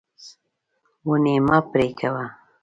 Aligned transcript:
ونې 1.07 1.35
مه 1.47 1.57
پرې 1.69 1.87
کوه. 1.99 2.25